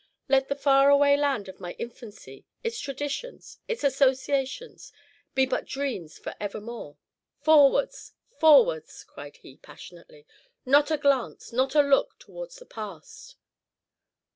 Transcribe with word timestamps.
Let 0.27 0.47
the 0.49 0.55
faraway 0.55 1.15
land 1.15 1.47
of 1.47 1.59
my 1.59 1.73
infancy, 1.73 2.47
its 2.63 2.79
traditions, 2.79 3.59
its 3.67 3.83
associations, 3.83 4.91
be 5.35 5.45
but 5.45 5.65
dreams 5.67 6.17
for 6.17 6.33
evermore. 6.39 6.97
Forwards! 7.41 8.13
forwards!" 8.39 9.03
cried 9.03 9.37
he, 9.37 9.57
passionately; 9.57 10.25
"not 10.65 10.89
a 10.89 10.97
glance, 10.97 11.53
not 11.53 11.75
a 11.75 11.83
look, 11.83 12.17
towards 12.17 12.55
the 12.55 12.65
past." 12.65 13.35